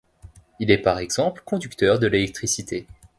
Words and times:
Il 0.59 0.71
est 0.71 0.79
par 0.79 0.97
exemple 0.97 1.43
conducteur 1.45 1.99
de 1.99 2.07
l'électricité. 2.07 2.87